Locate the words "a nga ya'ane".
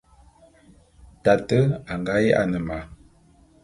1.91-2.59